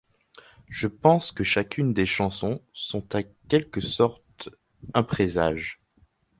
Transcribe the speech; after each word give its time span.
Je 0.67 0.87
pense 0.87 1.31
que 1.31 1.43
chacune 1.43 1.93
des 1.93 2.07
chansons 2.07 2.63
sont, 2.73 3.15
en 3.15 3.21
quelque 3.47 3.81
sorte, 3.81 4.49
un 4.95 5.03
présage. 5.03 5.79